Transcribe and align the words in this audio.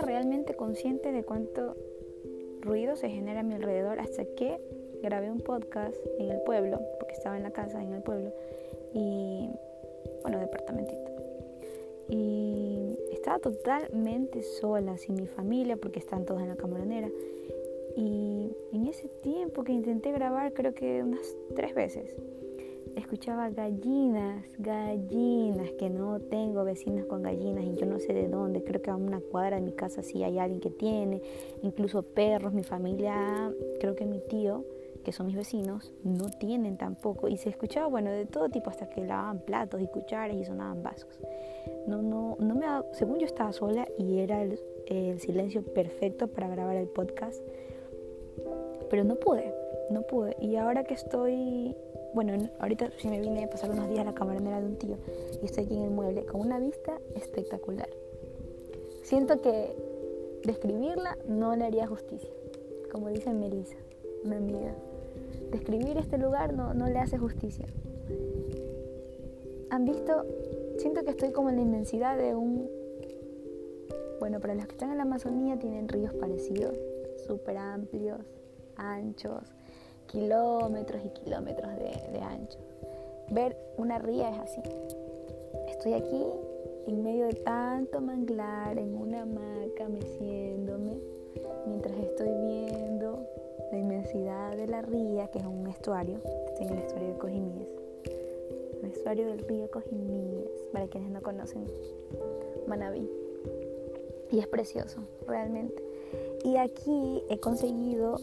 realmente 0.00 0.54
consciente 0.54 1.12
de 1.12 1.24
cuánto 1.24 1.76
ruido 2.60 2.96
se 2.96 3.08
genera 3.08 3.40
a 3.40 3.42
mi 3.42 3.54
alrededor 3.54 4.00
hasta 4.00 4.24
que 4.24 4.60
grabé 5.02 5.30
un 5.30 5.40
podcast 5.40 5.96
en 6.18 6.30
el 6.30 6.40
pueblo, 6.42 6.80
porque 6.98 7.14
estaba 7.14 7.36
en 7.36 7.42
la 7.42 7.50
casa 7.50 7.82
en 7.82 7.92
el 7.92 8.02
pueblo, 8.02 8.32
y 8.92 9.48
bueno, 10.22 10.38
departamentito. 10.38 11.10
Y 12.08 12.98
estaba 13.12 13.38
totalmente 13.38 14.42
sola, 14.42 14.98
sin 14.98 15.14
mi 15.14 15.26
familia, 15.26 15.76
porque 15.76 16.00
están 16.00 16.24
todos 16.24 16.42
en 16.42 16.48
la 16.48 16.56
camaronera. 16.56 17.08
Y 17.96 18.56
en 18.72 18.86
ese 18.86 19.08
tiempo 19.08 19.64
que 19.64 19.72
intenté 19.72 20.12
grabar, 20.12 20.52
creo 20.52 20.74
que 20.74 21.02
unas 21.02 21.36
tres 21.54 21.74
veces, 21.74 22.16
escuchaba 23.00 23.50
gallinas, 23.50 24.44
gallinas, 24.58 25.70
que 25.72 25.90
no 25.90 26.20
tengo 26.20 26.64
vecinos 26.64 27.06
con 27.06 27.22
gallinas 27.22 27.64
y 27.64 27.74
yo 27.74 27.86
no 27.86 27.98
sé 27.98 28.12
de 28.12 28.28
dónde, 28.28 28.62
creo 28.62 28.80
que 28.80 28.90
a 28.90 28.96
una 28.96 29.20
cuadra 29.20 29.56
de 29.56 29.62
mi 29.62 29.72
casa 29.72 30.02
sí 30.02 30.22
hay 30.22 30.38
alguien 30.38 30.60
que 30.60 30.70
tiene, 30.70 31.22
incluso 31.62 32.02
perros, 32.02 32.52
mi 32.52 32.62
familia, 32.62 33.52
creo 33.80 33.94
que 33.96 34.06
mi 34.06 34.20
tío, 34.20 34.64
que 35.04 35.12
son 35.12 35.26
mis 35.26 35.36
vecinos, 35.36 35.92
no 36.04 36.28
tienen 36.38 36.76
tampoco 36.76 37.28
y 37.28 37.36
se 37.36 37.48
escuchaba, 37.48 37.86
bueno, 37.86 38.10
de 38.10 38.26
todo 38.26 38.48
tipo 38.48 38.70
hasta 38.70 38.88
que 38.88 39.04
lavaban 39.04 39.40
platos 39.40 39.80
y 39.80 39.86
cucharas 39.86 40.36
y 40.36 40.44
sonaban 40.44 40.82
vasos. 40.82 41.18
No, 41.86 42.02
no, 42.02 42.36
no 42.38 42.54
me, 42.54 42.66
según 42.92 43.18
yo 43.18 43.26
estaba 43.26 43.52
sola 43.52 43.88
y 43.98 44.18
era 44.18 44.42
el, 44.42 44.60
el 44.86 45.18
silencio 45.20 45.62
perfecto 45.62 46.28
para 46.28 46.48
grabar 46.48 46.76
el 46.76 46.88
podcast, 46.88 47.42
pero 48.90 49.04
no 49.04 49.16
pude, 49.16 49.54
no 49.90 50.02
pude. 50.02 50.36
Y 50.40 50.56
ahora 50.56 50.84
que 50.84 50.94
estoy 50.94 51.76
bueno, 52.14 52.32
ahorita 52.58 52.90
sí 52.98 53.08
me 53.08 53.20
vine 53.20 53.44
a 53.44 53.50
pasar 53.50 53.70
unos 53.70 53.88
días 53.88 54.00
a 54.00 54.04
la 54.04 54.14
camarera 54.14 54.60
de 54.60 54.66
un 54.66 54.76
tío 54.76 54.96
y 55.42 55.44
estoy 55.44 55.64
aquí 55.64 55.76
en 55.76 55.84
el 55.84 55.90
mueble 55.90 56.24
con 56.24 56.40
una 56.40 56.58
vista 56.58 56.98
espectacular. 57.14 57.88
Siento 59.02 59.40
que 59.40 59.74
describirla 60.44 61.16
no 61.26 61.54
le 61.56 61.64
haría 61.64 61.86
justicia, 61.86 62.30
como 62.90 63.08
dice 63.08 63.32
Melissa, 63.32 63.76
una 64.24 64.36
amiga. 64.36 64.74
Describir 65.50 65.98
este 65.98 66.18
lugar 66.18 66.52
no, 66.54 66.74
no 66.74 66.86
le 66.86 66.98
hace 66.98 67.18
justicia. 67.18 67.66
¿Han 69.70 69.84
visto? 69.84 70.26
Siento 70.78 71.04
que 71.04 71.10
estoy 71.10 71.30
como 71.30 71.50
en 71.50 71.56
la 71.56 71.62
inmensidad 71.62 72.16
de 72.16 72.34
un... 72.34 72.68
Bueno, 74.18 74.40
para 74.40 74.54
los 74.54 74.66
que 74.66 74.72
están 74.72 74.90
en 74.90 74.96
la 74.96 75.04
Amazonía 75.04 75.58
tienen 75.58 75.88
ríos 75.88 76.12
parecidos, 76.14 76.76
súper 77.26 77.56
amplios, 77.56 78.20
anchos, 78.76 79.42
kilómetros 80.10 81.02
y 81.04 81.08
kilómetros 81.10 81.70
de, 81.76 82.20
ancho. 82.20 82.58
Ver 83.30 83.56
una 83.76 83.98
ría 83.98 84.30
es 84.30 84.38
así. 84.38 84.60
Estoy 85.68 85.94
aquí 85.94 86.24
en 86.86 87.02
medio 87.02 87.26
de 87.26 87.34
tanto 87.34 88.00
manglar, 88.00 88.78
en 88.78 88.96
una 88.96 89.22
hamaca, 89.22 89.88
meciéndome, 89.88 90.98
mientras 91.66 91.96
estoy 91.96 92.28
viendo 92.28 93.24
la 93.70 93.78
inmensidad 93.78 94.56
de 94.56 94.66
la 94.66 94.82
ría, 94.82 95.28
que 95.28 95.38
es 95.38 95.46
un 95.46 95.68
estuario. 95.68 96.18
Estoy 96.48 96.66
en 96.66 96.72
el 96.72 96.78
estuario 96.80 97.08
de 97.08 97.18
Cojimíes. 97.18 97.68
El 98.82 98.90
estuario 98.90 99.26
del 99.26 99.38
río 99.40 99.70
Cojimíes, 99.70 100.50
para 100.72 100.88
quienes 100.88 101.10
no 101.10 101.22
conocen 101.22 101.64
Manabí. 102.66 103.08
Y 104.32 104.38
es 104.38 104.46
precioso, 104.48 105.00
realmente. 105.26 105.82
Y 106.44 106.56
aquí 106.56 107.22
he 107.28 107.38
conseguido 107.38 108.16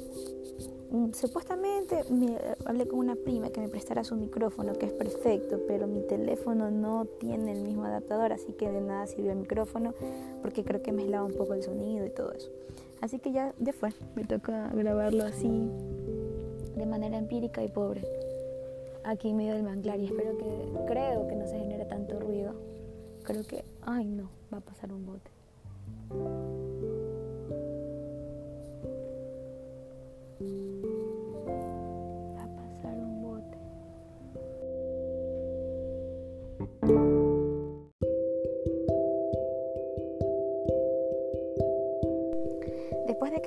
supuestamente 1.14 2.04
me 2.10 2.38
hablé 2.66 2.88
con 2.88 3.00
una 3.00 3.16
prima 3.16 3.50
que 3.50 3.60
me 3.60 3.70
prestara 3.70 4.04
su 4.04 4.16
micrófono, 4.16 4.74
que 4.74 4.86
es 4.86 4.94
perfecto, 4.94 5.60
pero 5.68 5.88
mi 5.88 6.02
teléfono 6.02 6.72
no 6.72 7.06
tiene 7.06 7.52
el 7.52 7.62
mismo 7.62 7.86
adaptador, 7.86 8.32
así 8.32 8.54
que 8.54 8.72
de 8.72 8.82
nada 8.82 9.08
sirvió 9.08 9.32
el 9.32 9.40
micrófono, 9.40 9.94
porque 10.42 10.64
creo 10.64 10.82
que 10.82 10.92
me 10.92 10.98
mezclaba 10.98 11.26
un 11.26 11.34
poco 11.34 11.54
el 11.54 11.64
sonido 11.64 12.06
y 12.06 12.10
todo 12.10 12.32
eso. 12.32 12.50
Así 13.02 13.20
que 13.20 13.32
ya, 13.32 13.54
ya 13.60 13.74
fue, 13.74 13.90
me 14.16 14.24
toca 14.24 14.70
grabarlo 14.70 15.24
así, 15.26 15.70
de 16.76 16.86
manera 16.86 17.18
empírica 17.18 17.64
y 17.64 17.68
pobre, 17.68 18.04
aquí 19.04 19.30
en 19.30 19.38
medio 19.38 19.54
del 19.54 19.64
manglar, 19.64 20.00
y 20.00 20.06
espero 20.06 20.38
que, 20.38 20.46
creo 20.88 21.28
que 21.28 21.36
no 21.36 21.48
se 21.48 21.60
genere 21.60 21.86
tanto 21.86 22.20
ruido. 22.20 22.54
Creo 23.24 23.44
que, 23.44 23.64
ay 23.82 24.06
no, 24.06 24.30
va 24.54 24.60
a 24.60 24.62
pasar 24.62 24.94
un 24.94 25.06
bote. 25.06 26.67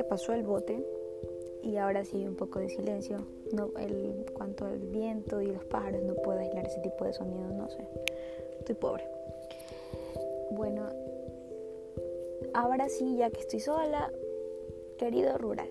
Pasó 0.04 0.32
el 0.32 0.42
bote 0.42 0.84
y 1.62 1.76
ahora 1.76 2.04
sí 2.04 2.26
un 2.26 2.36
poco 2.36 2.58
de 2.58 2.68
silencio, 2.68 3.18
no, 3.52 3.70
el, 3.78 4.26
cuanto 4.32 4.64
al 4.64 4.78
viento 4.78 5.40
y 5.40 5.46
los 5.46 5.64
pájaros, 5.64 6.02
no 6.02 6.14
puedo 6.14 6.38
aislar 6.38 6.66
ese 6.66 6.80
tipo 6.80 7.04
de 7.04 7.12
sonidos, 7.12 7.52
no 7.52 7.68
sé. 7.68 7.86
Estoy 8.58 8.74
pobre. 8.74 9.04
Bueno, 10.50 10.86
ahora 12.54 12.88
sí, 12.88 13.16
ya 13.16 13.30
que 13.30 13.40
estoy 13.40 13.60
sola, 13.60 14.10
querido 14.98 15.36
rural. 15.38 15.68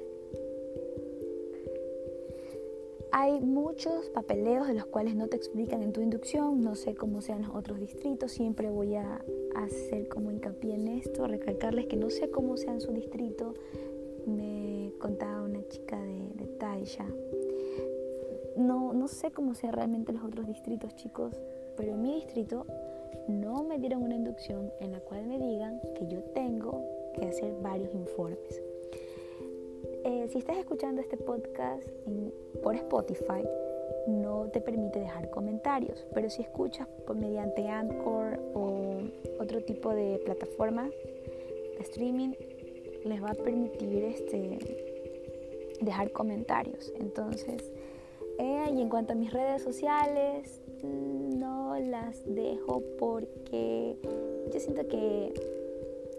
Hay 3.12 3.42
muchos 3.42 4.10
papeleos 4.10 4.68
de 4.68 4.76
los 4.76 4.86
cuales 4.86 5.16
no 5.16 5.28
te 5.28 5.36
explican 5.36 5.82
en 5.82 5.94
tu 5.94 6.02
inducción, 6.02 6.62
no 6.62 6.76
sé 6.76 6.94
cómo 6.94 7.22
sean 7.22 7.42
los 7.42 7.56
otros 7.56 7.80
distritos, 7.80 8.32
siempre 8.32 8.70
voy 8.70 8.96
a 8.96 9.26
hacer 9.56 10.08
como 10.08 10.32
hincapié 10.32 10.76
en 10.76 10.88
esto, 10.88 11.26
recalcarles 11.26 11.88
que 11.88 11.98
no 11.98 12.12
sé 12.12 12.30
cómo 12.30 12.56
sea 12.56 12.72
en 12.72 12.82
su 12.82 12.92
distrito, 12.94 13.56
me 14.26 14.92
contaba 15.00 15.44
una 15.44 15.66
chica 15.68 16.00
de, 16.02 16.30
de 16.36 16.46
Taisha. 16.58 17.06
No, 18.58 18.94
no 18.94 19.08
sé 19.08 19.32
cómo 19.32 19.56
sea 19.56 19.72
realmente 19.72 20.12
los 20.12 20.24
otros 20.24 20.48
distritos, 20.48 20.96
chicos, 20.96 21.40
pero 21.78 21.94
en 21.94 22.02
mi 22.02 22.16
distrito 22.16 22.66
no 23.28 23.64
me 23.64 23.78
dieron 23.78 24.04
una 24.04 24.16
inducción 24.16 24.72
en 24.80 24.92
la 24.92 25.00
cual 25.00 25.26
me 25.26 25.38
digan 25.38 25.80
que 25.96 26.08
yo 26.08 26.22
tengo 26.34 26.84
que 27.14 27.26
hacer 27.26 27.54
varios 27.62 27.94
informes. 27.94 28.62
Eh, 30.04 30.28
si 30.32 30.40
estás 30.40 30.58
escuchando 30.58 31.02
este 31.02 31.18
podcast 31.18 31.88
por 32.64 32.76
Spotify, 32.76 33.44
no 34.08 34.48
te 34.52 34.62
permite 34.62 35.00
dejar 35.00 35.30
comentarios, 35.30 36.06
pero 36.14 36.30
si 36.30 36.42
escuchas 36.42 36.88
por 37.06 37.16
mediante 37.16 37.68
Anchor 37.68 38.40
o 38.54 39.02
otro 39.40 39.62
tipo 39.62 39.94
de 39.94 40.20
plataforma 40.26 40.90
de 40.90 41.82
streaming, 41.82 42.32
les 43.06 43.24
va 43.24 43.32
a 43.32 43.36
permitir 43.36 44.04
este, 44.04 44.60
dejar 45.82 46.12
comentarios. 46.12 46.94
Entonces, 47.00 47.72
eh, 48.38 48.66
y 48.74 48.82
en 48.82 48.90
cuanto 48.90 49.14
a 49.14 49.16
mis 49.16 49.32
redes 49.34 49.62
sociales, 49.62 50.62
no 50.84 51.78
las 51.80 52.24
dejo 52.26 52.82
porque 52.98 53.98
yo 54.52 54.60
siento 54.60 54.88
que, 54.88 55.34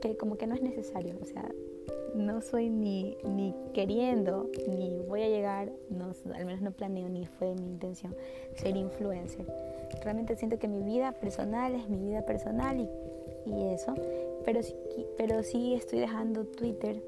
que 0.00 0.16
como 0.16 0.36
que 0.36 0.46
no 0.46 0.54
es 0.54 0.62
necesario. 0.62 1.16
O 1.20 1.24
sea, 1.24 1.48
no 2.14 2.40
soy 2.40 2.68
ni, 2.68 3.16
ni 3.24 3.54
queriendo, 3.72 4.50
ni 4.68 4.98
voy 5.08 5.22
a 5.22 5.28
llegar, 5.28 5.72
no, 5.88 6.12
al 6.34 6.44
menos 6.44 6.60
no 6.60 6.72
planeo, 6.72 7.08
ni 7.08 7.26
fue 7.26 7.54
mi 7.54 7.68
intención 7.70 8.14
ser 8.54 8.76
influencer. 8.76 9.46
Realmente 10.02 10.36
siento 10.36 10.58
que 10.58 10.68
mi 10.68 10.82
vida 10.82 11.12
personal 11.12 11.74
es 11.74 11.88
mi 11.88 11.98
vida 11.98 12.22
personal 12.22 12.80
y, 12.80 13.50
y 13.50 13.74
eso, 13.74 13.94
pero 14.44 14.62
sí, 14.62 14.74
pero 15.16 15.42
sí 15.42 15.74
estoy 15.74 16.00
dejando 16.00 16.44
Twitter, 16.44 17.02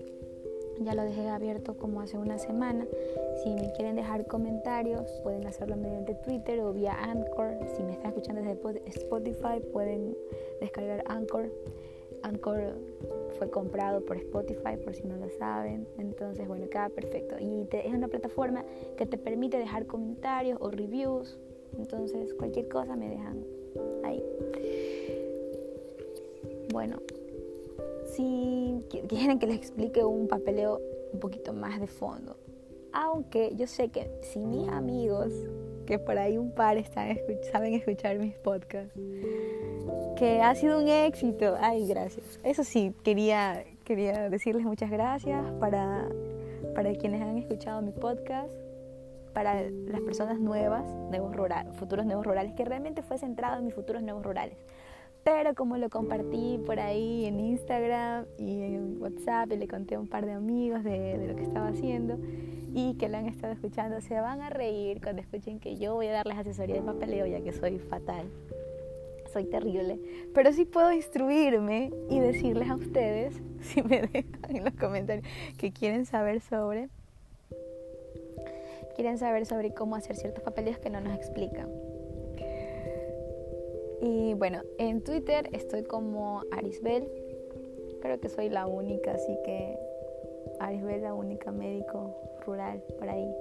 ya 0.80 0.94
lo 0.94 1.02
dejé 1.02 1.28
abierto 1.28 1.74
como 1.76 2.00
hace 2.00 2.18
una 2.18 2.38
semana. 2.38 2.86
Si 3.42 3.50
me 3.50 3.72
quieren 3.72 3.96
dejar 3.96 4.26
comentarios, 4.26 5.10
pueden 5.22 5.46
hacerlo 5.46 5.76
mediante 5.76 6.14
Twitter 6.14 6.60
o 6.60 6.72
vía 6.72 6.92
Anchor. 6.92 7.58
Si 7.76 7.82
me 7.82 7.92
están 7.92 8.08
escuchando 8.08 8.42
desde 8.42 8.82
Spotify, 8.86 9.60
pueden 9.72 10.16
descargar 10.60 11.04
Anchor. 11.06 11.50
Anchor 12.22 12.74
fue 13.38 13.50
comprado 13.50 14.04
por 14.04 14.16
Spotify, 14.16 14.76
por 14.82 14.94
si 14.94 15.04
no 15.04 15.16
lo 15.16 15.28
saben. 15.30 15.86
Entonces, 15.98 16.46
bueno, 16.46 16.68
queda 16.68 16.88
perfecto. 16.88 17.36
Y 17.38 17.66
es 17.70 17.92
una 17.92 18.08
plataforma 18.08 18.64
que 18.96 19.06
te 19.06 19.18
permite 19.18 19.58
dejar 19.58 19.86
comentarios 19.86 20.58
o 20.60 20.70
reviews. 20.70 21.38
Entonces, 21.76 22.34
cualquier 22.34 22.68
cosa 22.68 22.96
me 22.96 23.08
dejan 23.08 23.44
ahí. 24.04 24.22
Bueno, 26.72 26.98
si 28.14 28.84
quieren 29.08 29.38
que 29.38 29.46
les 29.46 29.56
explique 29.56 30.04
un 30.04 30.28
papeleo 30.28 30.80
un 31.12 31.20
poquito 31.20 31.52
más 31.52 31.80
de 31.80 31.86
fondo. 31.86 32.36
Aunque 32.92 33.52
yo 33.56 33.66
sé 33.66 33.88
que 33.88 34.10
si 34.20 34.38
mis 34.38 34.68
amigos, 34.68 35.32
que 35.86 35.98
por 35.98 36.18
ahí 36.18 36.36
un 36.36 36.52
par 36.52 36.76
están, 36.76 37.16
saben 37.52 37.74
escuchar 37.74 38.18
mis 38.18 38.34
podcasts, 38.34 38.92
que 40.16 40.40
ha 40.40 40.54
sido 40.54 40.78
un 40.78 40.88
éxito. 40.88 41.56
Ay, 41.58 41.86
gracias. 41.86 42.38
Eso 42.44 42.64
sí, 42.64 42.94
quería, 43.02 43.64
quería 43.84 44.28
decirles 44.28 44.64
muchas 44.64 44.90
gracias 44.90 45.42
para, 45.58 46.08
para 46.74 46.94
quienes 46.94 47.22
han 47.22 47.38
escuchado 47.38 47.80
mi 47.80 47.92
podcast, 47.92 48.52
para 49.32 49.62
las 49.62 50.00
personas 50.02 50.38
nuevas, 50.38 50.84
nuevos 51.10 51.34
rural, 51.34 51.72
futuros 51.72 52.04
nuevos 52.04 52.26
rurales, 52.26 52.52
que 52.52 52.64
realmente 52.64 53.02
fue 53.02 53.16
centrado 53.16 53.58
en 53.58 53.64
mis 53.64 53.74
futuros 53.74 54.02
nuevos 54.02 54.22
rurales. 54.22 54.58
Pero 55.24 55.54
como 55.54 55.76
lo 55.76 55.88
compartí 55.88 56.60
por 56.64 56.80
ahí 56.80 57.26
en 57.26 57.38
Instagram 57.40 58.26
y 58.38 58.62
en 58.62 59.00
WhatsApp 59.00 59.52
y 59.52 59.56
le 59.56 59.68
conté 59.68 59.94
a 59.94 60.00
un 60.00 60.08
par 60.08 60.26
de 60.26 60.32
amigos 60.32 60.82
de, 60.84 61.26
lo 61.28 61.36
que 61.36 61.42
estaba 61.42 61.68
haciendo 61.68 62.18
y 62.74 62.94
que 62.94 63.08
lo 63.08 63.18
han 63.18 63.26
estado 63.26 63.52
escuchando, 63.52 64.00
se 64.00 64.14
van 64.20 64.40
a 64.40 64.50
reír 64.50 65.00
cuando 65.02 65.22
escuchen 65.22 65.60
que 65.60 65.76
yo 65.76 65.94
voy 65.94 66.06
a 66.08 66.12
darles 66.12 66.38
asesoría 66.38 66.76
de 66.76 66.82
papeleo 66.82 67.26
ya 67.26 67.40
que 67.40 67.52
soy 67.52 67.78
fatal 67.78 68.26
soy 69.32 69.44
terrible, 69.46 69.98
pero 70.34 70.52
sí 70.52 70.66
puedo 70.66 70.92
instruirme 70.92 71.90
y 72.10 72.20
decirles 72.20 72.68
a 72.68 72.74
ustedes, 72.74 73.40
si 73.60 73.82
me 73.82 74.02
dejan 74.02 74.56
en 74.56 74.64
los 74.64 74.74
comentarios, 74.74 75.26
que 75.56 75.72
quieren 75.72 76.04
saber 76.04 76.42
sobre, 76.42 76.90
quieren 78.94 79.16
saber 79.16 79.46
sobre 79.46 79.72
cómo 79.72 79.96
hacer 79.96 80.16
ciertos 80.16 80.44
papeles 80.44 80.78
que 80.78 80.90
no 80.90 81.00
nos 81.00 81.16
explican. 81.16 81.68
Y 84.02 84.34
bueno, 84.34 84.62
en 84.78 85.00
Twitter 85.00 85.48
estoy 85.52 85.84
como 85.84 86.42
Arisbel, 86.50 87.08
creo 88.00 88.18
que 88.18 88.28
soy 88.28 88.48
la 88.48 88.66
única, 88.66 89.12
así 89.12 89.38
que 89.44 89.78
Arisbel, 90.58 91.02
la 91.02 91.14
única 91.14 91.52
médico 91.52 92.12
rural 92.44 92.82
por 92.98 93.08
ahí. 93.08 93.32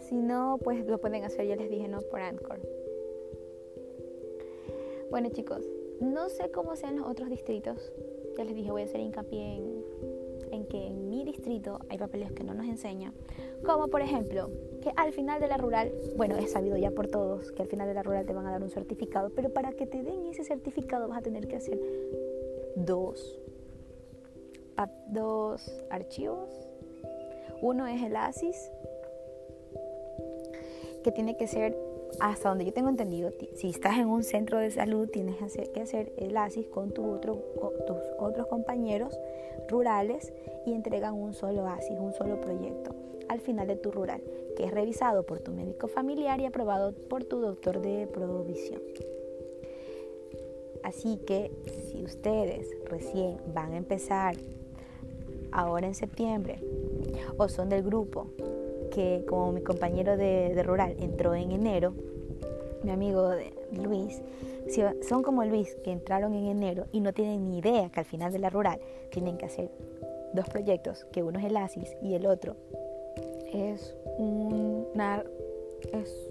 Si 0.00 0.16
no, 0.16 0.58
pues 0.64 0.84
lo 0.86 0.98
pueden 0.98 1.22
hacer, 1.22 1.46
ya 1.46 1.54
les 1.54 1.70
dije, 1.70 1.86
no 1.86 2.00
por 2.00 2.20
Anchor. 2.20 2.58
Bueno 5.08 5.28
chicos, 5.30 5.64
no 6.00 6.28
sé 6.30 6.50
cómo 6.50 6.74
sean 6.74 6.96
los 6.96 7.06
otros 7.08 7.30
distritos. 7.30 7.92
Ya 8.36 8.42
les 8.42 8.56
dije, 8.56 8.72
voy 8.72 8.82
a 8.82 8.86
hacer 8.86 9.00
hincapié 9.00 9.54
en, 9.54 9.79
que 10.70 10.86
en 10.86 11.10
mi 11.10 11.24
distrito 11.24 11.80
hay 11.90 11.98
papeles 11.98 12.32
que 12.32 12.44
no 12.44 12.54
nos 12.54 12.66
enseñan. 12.66 13.12
Como 13.66 13.88
por 13.88 14.00
ejemplo, 14.00 14.50
que 14.80 14.90
al 14.96 15.12
final 15.12 15.40
de 15.40 15.48
la 15.48 15.58
rural, 15.58 15.92
bueno, 16.16 16.36
es 16.36 16.52
sabido 16.52 16.78
ya 16.78 16.90
por 16.90 17.08
todos 17.08 17.52
que 17.52 17.62
al 17.62 17.68
final 17.68 17.86
de 17.86 17.94
la 17.94 18.02
rural 18.02 18.24
te 18.24 18.32
van 18.32 18.46
a 18.46 18.52
dar 18.52 18.62
un 18.62 18.70
certificado, 18.70 19.30
pero 19.30 19.50
para 19.52 19.72
que 19.72 19.86
te 19.86 20.02
den 20.02 20.26
ese 20.26 20.44
certificado 20.44 21.08
vas 21.08 21.18
a 21.18 21.22
tener 21.22 21.46
que 21.48 21.56
hacer 21.56 21.78
dos, 22.76 23.38
dos 25.08 25.84
archivos. 25.90 26.48
Uno 27.60 27.86
es 27.86 28.02
el 28.02 28.16
ASIS, 28.16 28.70
que 31.02 31.12
tiene 31.12 31.36
que 31.36 31.46
ser 31.46 31.76
hasta 32.18 32.48
donde 32.48 32.64
yo 32.64 32.72
tengo 32.72 32.88
entendido, 32.88 33.32
si 33.54 33.70
estás 33.70 33.98
en 33.98 34.08
un 34.08 34.24
centro 34.24 34.58
de 34.58 34.70
salud, 34.70 35.08
tienes 35.08 35.36
que 35.72 35.80
hacer 35.80 36.12
el 36.16 36.36
ASIS 36.36 36.66
con, 36.66 36.90
tus 36.90 37.06
otros 38.18 38.46
compañeros 38.48 39.18
rurales 39.68 40.32
y 40.66 40.72
entregan 40.72 41.14
un 41.14 41.32
solo 41.32 41.66
ASIS, 41.66 41.98
un 41.98 42.12
solo 42.12 42.40
proyecto 42.40 42.94
al 43.28 43.40
final 43.40 43.68
de 43.68 43.76
tu 43.76 43.92
rural, 43.92 44.20
que 44.56 44.64
es 44.64 44.72
revisado 44.72 45.24
por 45.24 45.38
tu 45.38 45.52
médico 45.52 45.86
familiar 45.86 46.40
y 46.40 46.46
aprobado 46.46 46.92
por 46.92 47.22
tu 47.22 47.40
doctor 47.40 47.80
de 47.80 48.08
provisión. 48.08 48.82
Así 50.82 51.18
que 51.18 51.52
si 51.90 52.02
ustedes 52.02 52.68
recién 52.86 53.36
van 53.54 53.72
a 53.74 53.76
empezar 53.76 54.34
ahora 55.52 55.86
en 55.86 55.94
septiembre 55.94 56.58
o 57.36 57.48
son 57.48 57.68
del 57.68 57.84
grupo 57.84 58.26
que 58.90 59.24
como 59.28 59.52
mi 59.52 59.62
compañero 59.62 60.16
de, 60.16 60.60
rural 60.62 60.96
entró 61.00 61.34
en 61.34 61.52
enero, 61.52 61.94
mi 62.82 62.90
amigo 62.90 63.30
Luis, 63.72 64.22
son 65.08 65.22
como 65.22 65.44
Luis 65.44 65.76
que 65.84 65.92
entraron 65.92 66.34
en 66.34 66.46
enero 66.46 66.86
y 66.92 67.00
no 67.00 67.12
tienen 67.12 67.44
ni 67.44 67.58
idea 67.58 67.90
que 67.90 68.00
al 68.00 68.06
final 68.06 68.32
de 68.32 68.38
la 68.38 68.50
rural 68.50 68.80
tienen 69.10 69.36
que 69.36 69.46
hacer 69.46 69.70
dos 70.32 70.48
proyectos, 70.48 71.06
que 71.12 71.22
uno 71.22 71.38
es 71.38 71.44
el 71.44 71.56
ASIS 71.56 71.96
y 72.02 72.14
el 72.14 72.26
otro 72.26 72.56
es 73.52 73.94
es 75.92 76.30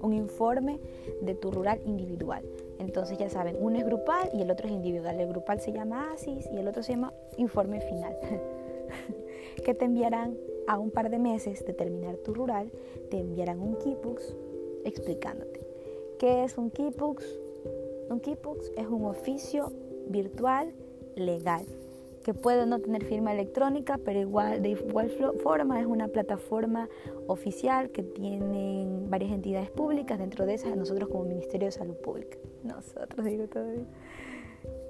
un 0.00 0.12
informe 0.14 0.80
de 1.20 1.34
tu 1.34 1.50
rural 1.50 1.80
individual. 1.84 2.42
Entonces 2.78 3.18
ya 3.18 3.28
saben, 3.28 3.56
uno 3.60 3.78
es 3.78 3.84
grupal 3.84 4.30
y 4.32 4.40
el 4.40 4.50
otro 4.50 4.66
es 4.66 4.72
individual. 4.72 5.20
El 5.20 5.28
grupal 5.28 5.60
se 5.60 5.72
llama 5.72 6.12
ASIS 6.12 6.48
y 6.52 6.56
el 6.56 6.66
otro 6.66 6.82
se 6.82 6.92
llama 6.92 7.12
informe 7.36 7.80
final, 7.80 8.16
que 9.64 9.74
te 9.74 9.84
enviarán 9.84 10.36
a 10.70 10.78
un 10.78 10.92
par 10.92 11.10
de 11.10 11.18
meses 11.18 11.64
de 11.66 11.72
terminar 11.72 12.16
tu 12.18 12.32
rural, 12.32 12.70
te 13.10 13.18
enviarán 13.18 13.60
un 13.60 13.74
Keybooks 13.74 14.36
explicándote. 14.84 15.66
¿Qué 16.20 16.44
es 16.44 16.56
un 16.58 16.70
Keybooks? 16.70 17.26
Un 18.08 18.20
Keybooks 18.20 18.70
es 18.76 18.86
un 18.86 19.04
oficio 19.04 19.72
virtual 20.06 20.72
legal 21.16 21.66
que 22.22 22.34
puede 22.34 22.66
no 22.66 22.78
tener 22.78 23.04
firma 23.04 23.32
electrónica, 23.32 23.98
pero 23.98 24.20
igual 24.20 24.62
de 24.62 24.68
igual 24.68 25.10
forma 25.42 25.80
es 25.80 25.86
una 25.86 26.06
plataforma 26.06 26.88
oficial 27.26 27.90
que 27.90 28.04
tienen 28.04 29.10
varias 29.10 29.32
entidades 29.32 29.70
públicas, 29.70 30.20
dentro 30.20 30.46
de 30.46 30.54
esas 30.54 30.76
nosotros 30.76 31.08
como 31.08 31.24
Ministerio 31.24 31.66
de 31.66 31.72
Salud 31.72 31.96
Pública. 31.96 32.38
Nosotros 32.62 33.26
digo 33.26 33.48
todavía. 33.48 33.86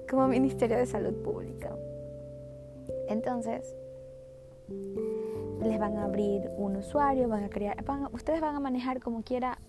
Como 0.07 0.27
Ministerio 0.27 0.77
de 0.77 0.85
Salud 0.85 1.13
Pública. 1.23 1.75
Entonces, 3.07 3.75
les 5.61 5.79
van 5.79 5.97
a 5.97 6.05
abrir 6.05 6.49
un 6.57 6.75
usuario, 6.75 7.27
van 7.27 7.43
a 7.43 7.49
crear, 7.49 7.77
ustedes 8.11 8.41
van 8.41 8.55
a 8.55 8.59
manejar 8.59 8.99
como 8.99 9.23
quiera, 9.23 9.59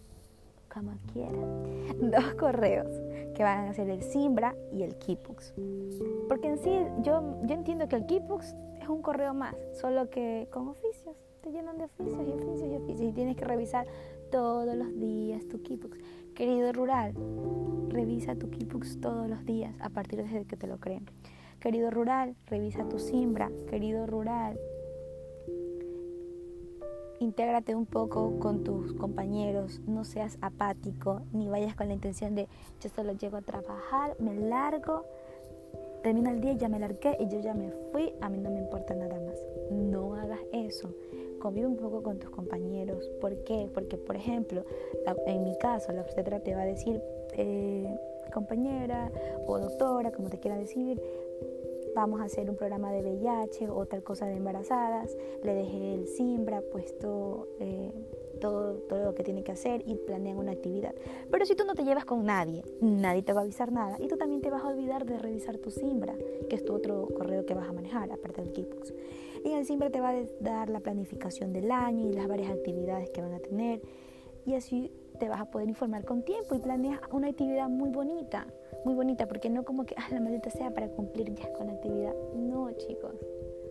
como 0.72 0.92
quiera, 1.12 1.32
dos 2.00 2.34
correos 2.34 2.88
que 3.34 3.42
van 3.42 3.68
a 3.68 3.74
ser 3.74 3.90
el 3.90 4.02
Simbra 4.02 4.54
y 4.72 4.82
el 4.82 4.96
Keepux. 4.96 5.54
Porque 6.28 6.48
en 6.48 6.58
sí 6.58 6.70
yo, 7.02 7.40
yo 7.44 7.54
entiendo 7.54 7.88
que 7.88 7.96
el 7.96 8.06
Keepux 8.06 8.54
es 8.80 8.88
un 8.88 9.02
correo 9.02 9.34
más, 9.34 9.54
solo 9.80 10.10
que 10.10 10.48
con 10.50 10.68
oficios, 10.68 11.16
te 11.42 11.50
llenan 11.50 11.76
de 11.76 11.84
oficios 11.84 12.20
y 12.26 12.32
oficios 12.32 12.70
y 12.70 12.76
oficios 12.76 13.10
y 13.10 13.12
tienes 13.12 13.36
que 13.36 13.44
revisar 13.44 13.86
todos 14.30 14.74
los 14.76 14.98
días 14.98 15.46
tu 15.48 15.62
Keepux. 15.62 15.98
Querido 16.34 16.72
rural, 16.72 17.12
revisa 17.88 18.34
tu 18.36 18.48
Keepux 18.48 19.00
todos 19.00 19.28
los 19.28 19.44
días 19.44 19.74
a 19.80 19.90
partir 19.90 20.24
de 20.24 20.44
que 20.46 20.56
te 20.56 20.66
lo 20.66 20.78
creen. 20.78 21.04
Querido 21.60 21.90
rural, 21.90 22.34
revisa 22.46 22.88
tu 22.88 22.98
Simbra. 22.98 23.50
Querido 23.68 24.06
rural, 24.06 24.58
intégrate 27.22 27.74
un 27.74 27.86
poco 27.86 28.38
con 28.38 28.64
tus 28.64 28.92
compañeros, 28.94 29.80
no 29.86 30.04
seas 30.04 30.38
apático, 30.40 31.22
ni 31.32 31.48
vayas 31.48 31.74
con 31.74 31.88
la 31.88 31.94
intención 31.94 32.34
de 32.34 32.48
yo 32.80 32.90
solo 32.90 33.12
llego 33.12 33.36
a 33.36 33.42
trabajar, 33.42 34.16
me 34.18 34.34
largo, 34.34 35.04
termina 36.02 36.30
el 36.30 36.40
día, 36.40 36.54
ya 36.54 36.68
me 36.68 36.78
largué 36.78 37.16
y 37.20 37.28
yo 37.28 37.40
ya 37.40 37.54
me 37.54 37.70
fui, 37.92 38.12
a 38.20 38.28
mí 38.28 38.38
no 38.38 38.50
me 38.50 38.58
importa 38.58 38.94
nada 38.94 39.18
más. 39.20 39.36
No 39.70 40.14
hagas 40.14 40.40
eso. 40.52 40.92
Convive 41.40 41.66
un 41.66 41.76
poco 41.76 42.02
con 42.02 42.18
tus 42.18 42.30
compañeros. 42.30 43.08
¿Por 43.20 43.42
qué? 43.44 43.68
Porque, 43.72 43.96
por 43.96 44.16
ejemplo, 44.16 44.64
en 45.26 45.44
mi 45.44 45.56
caso, 45.58 45.92
la 45.92 46.02
obstetra 46.02 46.40
te 46.40 46.54
va 46.54 46.62
a 46.62 46.66
decir, 46.66 47.00
eh, 47.36 47.96
compañera 48.32 49.10
o 49.46 49.58
doctora, 49.58 50.10
como 50.12 50.28
te 50.28 50.38
quiera 50.38 50.56
decir, 50.56 51.00
vamos 51.94 52.20
a 52.20 52.24
hacer 52.24 52.48
un 52.48 52.56
programa 52.56 52.92
de 52.92 53.02
VIH 53.02 53.70
o 53.70 53.86
tal 53.86 54.02
cosa 54.02 54.26
de 54.26 54.36
embarazadas, 54.36 55.16
le 55.42 55.54
dejé 55.54 55.94
el 55.94 56.06
Simbra 56.06 56.62
puesto 56.72 57.48
eh, 57.60 57.92
todo, 58.40 58.74
todo 58.88 59.04
lo 59.04 59.14
que 59.14 59.22
tiene 59.22 59.44
que 59.44 59.52
hacer 59.52 59.82
y 59.86 59.96
planean 59.96 60.38
una 60.38 60.52
actividad. 60.52 60.94
Pero 61.30 61.46
si 61.46 61.54
tú 61.54 61.64
no 61.64 61.74
te 61.74 61.84
llevas 61.84 62.04
con 62.04 62.24
nadie, 62.24 62.64
nadie 62.80 63.22
te 63.22 63.32
va 63.32 63.40
a 63.40 63.44
avisar 63.44 63.72
nada 63.72 63.96
y 64.00 64.08
tú 64.08 64.16
también 64.16 64.40
te 64.40 64.50
vas 64.50 64.64
a 64.64 64.68
olvidar 64.68 65.06
de 65.06 65.18
revisar 65.18 65.58
tu 65.58 65.70
Simbra, 65.70 66.14
que 66.48 66.56
es 66.56 66.64
tu 66.64 66.74
otro 66.74 67.08
correo 67.16 67.46
que 67.46 67.54
vas 67.54 67.68
a 67.68 67.72
manejar, 67.72 68.10
aparte 68.10 68.42
del 68.42 68.52
Keepbox. 68.52 68.92
Y 69.44 69.50
en 69.50 69.58
el 69.58 69.66
Simbra 69.66 69.90
te 69.90 70.00
va 70.00 70.10
a 70.10 70.22
dar 70.40 70.68
la 70.70 70.80
planificación 70.80 71.52
del 71.52 71.70
año 71.70 72.08
y 72.08 72.12
las 72.12 72.28
varias 72.28 72.50
actividades 72.50 73.10
que 73.10 73.20
van 73.20 73.34
a 73.34 73.40
tener 73.40 73.80
y 74.44 74.54
así 74.54 74.90
te 75.18 75.28
vas 75.28 75.40
a 75.40 75.44
poder 75.46 75.68
informar 75.68 76.04
con 76.04 76.24
tiempo 76.24 76.54
y 76.54 76.58
planeas 76.58 77.00
una 77.10 77.28
actividad 77.28 77.68
muy 77.68 77.90
bonita 77.90 78.46
muy 78.84 78.94
bonita, 78.94 79.26
porque 79.26 79.50
no 79.50 79.64
como 79.64 79.84
que, 79.84 79.94
ah, 79.96 80.08
la 80.10 80.20
maldita 80.20 80.50
sea 80.50 80.70
para 80.72 80.88
cumplir 80.88 81.34
ya 81.34 81.52
con 81.52 81.66
la 81.66 81.74
actividad. 81.74 82.14
No, 82.34 82.70
chicos. 82.72 83.14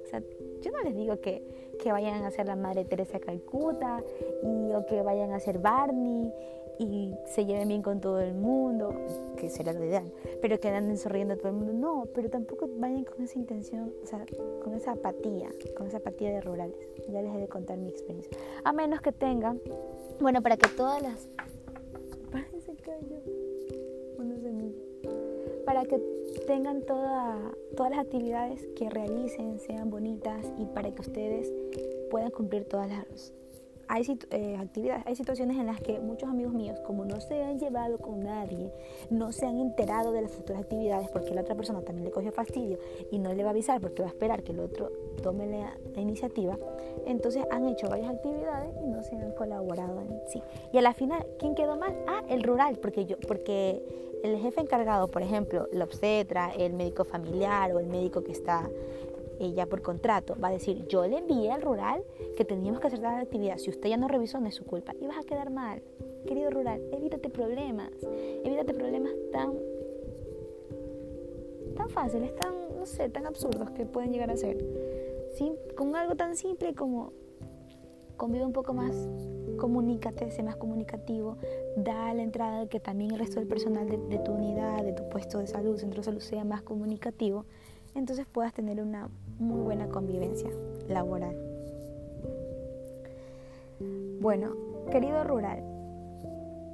O 0.04 0.08
sea, 0.08 0.22
yo 0.62 0.72
no 0.72 0.82
les 0.84 0.96
digo 0.96 1.20
que, 1.20 1.44
que 1.82 1.92
vayan 1.92 2.24
a 2.24 2.32
ser 2.32 2.48
la 2.48 2.56
Madre 2.56 2.86
Teresa 2.86 3.20
Calcuta 3.20 4.04
y, 4.44 4.74
o 4.74 4.86
que 4.86 5.02
vayan 5.02 5.32
a 5.32 5.40
ser 5.40 5.60
Barney 5.60 6.32
y 6.80 7.14
se 7.26 7.46
lleven 7.46 7.68
bien 7.68 7.82
con 7.84 8.02
todo 8.02 8.20
el 8.20 8.34
mundo, 8.34 8.92
que 9.38 9.50
sería 9.50 9.74
lo 9.74 9.84
ideal, 9.84 10.12
pero 10.42 10.60
que 10.60 10.70
anden 10.70 10.98
sonriendo 10.98 11.36
a 11.36 11.38
todo 11.38 11.50
el 11.50 11.54
mundo. 11.54 11.74
No, 11.74 12.08
pero 12.14 12.30
tampoco 12.30 12.68
vayan 12.78 13.04
con 13.04 13.24
esa 13.24 13.38
intención, 13.38 13.94
o 14.02 14.06
sea, 14.08 14.26
con 14.64 14.74
esa 14.74 14.94
apatía, 14.94 15.50
con 15.78 15.88
esa 15.88 15.98
apatía 15.98 16.32
de 16.32 16.42
rurales. 16.42 16.76
Ya 17.08 17.22
les 17.22 17.36
he 17.36 17.38
de 17.38 17.48
contar 17.48 17.78
mi 17.78 17.90
experiencia. 17.90 18.36
A 18.64 18.74
menos 18.74 19.02
que 19.02 19.12
tengan, 19.12 19.62
bueno, 20.20 20.42
para 20.42 20.58
que 20.58 20.70
todas 20.70 21.02
las... 21.02 21.28
Una 22.34 22.48
semilla 22.62 23.22
para 25.72 25.86
que 25.86 26.00
tengan 26.48 26.82
todas 26.82 27.40
las 27.78 28.00
actividades 28.00 28.68
que 28.76 28.90
realicen 28.90 29.58
sean 29.58 29.90
bonitas 29.90 30.46
y 30.60 30.66
para 30.66 30.94
que 30.94 31.00
ustedes 31.00 31.50
puedan 32.10 32.30
cumplir 32.30 32.66
todas 32.66 32.90
las 32.90 33.00
hay 33.92 34.18
eh, 34.30 34.56
actividades, 34.58 35.04
hay 35.06 35.18
situaciones 35.18 35.58
en 35.58 35.66
las 35.66 35.82
que 35.82 36.00
muchos 36.00 36.30
amigos 36.30 36.54
míos, 36.54 36.80
como 36.88 37.04
no 37.04 37.20
se 37.20 37.44
han 37.44 37.60
llevado 37.60 37.98
con 37.98 38.22
nadie, 38.22 38.72
no 39.10 39.34
se 39.34 39.46
han 39.46 39.60
enterado 39.60 40.14
de 40.14 40.22
las 40.22 40.32
futuras 40.32 40.62
actividades 40.62 41.10
porque 41.10 41.34
la 41.34 41.42
otra 41.42 41.56
persona 41.56 41.82
también 41.82 42.06
le 42.06 42.12
cogió 42.12 42.32
fastidio 42.32 42.78
y 43.12 43.20
no 43.20 43.34
le 43.34 43.44
va 43.44 43.50
a 43.50 43.52
avisar 43.52 43.82
porque 43.82 44.02
va 44.02 44.08
a 44.08 44.12
esperar 44.12 44.44
que 44.44 44.54
el 44.54 44.62
otro 44.62 44.92
tome 45.22 45.46
la, 45.46 46.02
iniciativa, 46.02 46.58
entonces 47.06 47.44
han 47.52 47.68
hecho 47.68 47.90
varias 47.90 48.10
actividades 48.10 48.74
y 48.82 48.88
no 48.88 49.04
se 49.04 49.16
han 49.16 49.34
colaborado 49.34 50.00
en 50.02 50.22
sí. 50.28 50.42
Y 50.72 50.78
a 50.78 50.82
la 50.82 50.94
final, 50.94 51.26
¿quién 51.38 51.54
quedó 51.54 51.76
mal? 51.76 51.94
Ah, 52.08 52.24
el 52.30 52.44
rural, 52.44 52.78
porque 52.78 53.06
yo, 53.06 53.18
porque 53.28 53.84
el 54.24 54.38
jefe 54.38 54.62
encargado, 54.62 55.10
por 55.10 55.22
ejemplo, 55.22 55.68
la 55.74 55.84
obstetra, 55.84 56.52
el 56.58 56.74
médico 56.74 57.04
familiar 57.04 57.74
o 57.74 57.80
el 57.80 57.88
médico 57.88 58.24
que 58.24 58.32
está 58.32 58.70
ella 59.42 59.66
por 59.66 59.82
contrato 59.82 60.36
va 60.42 60.50
a 60.50 60.52
decir, 60.52 60.86
yo 60.88 61.06
le 61.08 61.18
envié 61.18 61.52
al 61.52 61.62
rural 61.62 62.04
que 62.38 62.46
teníamos 62.46 62.80
que 62.80 62.88
hacer 62.88 63.00
tal 63.00 63.20
actividad. 63.20 63.58
Si 63.58 63.70
usted 63.70 63.90
ya 63.90 63.98
no 63.98 64.08
revisó, 64.08 64.40
no 64.40 64.48
es 64.48 64.56
su 64.56 64.66
culpa. 64.66 64.94
Y 65.02 65.08
vas 65.08 65.18
a 65.18 65.24
quedar 65.24 65.50
mal. 65.50 65.82
Querido 66.28 66.52
rural, 66.52 66.82
evítate 66.92 67.30
problemas. 67.30 67.92
Evítate 68.44 68.74
problemas 68.74 69.14
tan, 69.32 69.54
tan 71.76 71.90
fáciles, 71.90 72.36
tan, 72.36 72.54
no 72.78 72.86
sé, 72.86 73.10
tan 73.10 73.26
absurdos 73.26 73.72
que 73.72 73.86
pueden 73.86 74.12
llegar 74.14 74.30
a 74.30 74.38
ser. 74.38 74.58
con 75.76 75.96
algo 75.96 76.16
tan 76.16 76.36
simple 76.36 76.76
como 76.76 77.12
convive 78.18 78.46
un 78.46 78.54
poco 78.54 78.74
más, 78.74 78.96
comunícate, 79.58 80.30
sé 80.30 80.44
más 80.44 80.56
comunicativo, 80.56 81.38
da 81.76 82.14
la 82.14 82.22
entrada 82.22 82.60
de 82.60 82.68
que 82.68 82.80
también 82.80 83.10
el 83.10 83.18
resto 83.18 83.40
del 83.40 83.48
personal 83.48 83.90
de, 83.90 83.98
de 83.98 84.20
tu 84.20 84.34
unidad, 84.34 84.84
de 84.84 84.94
tu 84.94 85.10
puesto 85.10 85.40
de 85.40 85.48
salud, 85.48 85.78
centro 85.78 86.02
de 86.02 86.06
salud, 86.06 86.22
sea 86.22 86.44
más 86.44 86.62
comunicativo 86.62 87.46
entonces 87.96 88.26
puedas 88.26 88.54
tener 88.54 88.82
una 88.82 89.10
muy 89.40 89.62
buena 89.62 89.88
convivencia 89.90 90.50
laboral. 90.88 91.36
Bueno, 94.20 94.54
querido 94.92 95.24
rural, 95.24 95.64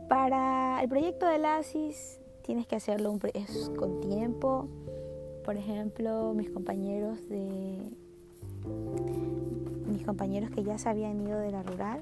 para 0.10 0.82
el 0.82 0.90
proyecto 0.90 1.26
del 1.28 1.46
ASIS 1.46 2.20
tienes 2.44 2.68
que 2.68 2.76
hacerlo 2.76 3.18
con 3.78 4.02
tiempo. 4.02 4.68
Por 5.46 5.56
ejemplo, 5.56 6.34
mis 6.34 6.50
compañeros 6.50 7.28
de 7.30 7.80
mis 9.88 10.06
compañeros 10.06 10.52
que 10.52 10.64
ya 10.64 10.78
se 10.78 10.90
habían 10.90 11.22
ido 11.22 11.40
de 11.40 11.52
la 11.52 11.64
rural 11.64 12.02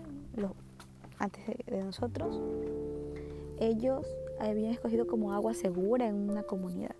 antes 1.19 1.45
de 1.67 1.83
nosotros, 1.83 2.41
ellos 3.59 4.05
habían 4.39 4.71
escogido 4.71 5.07
como 5.07 5.31
agua 5.33 5.53
segura 5.53 6.07
en 6.07 6.29
una 6.29 6.43
comunidad. 6.43 6.95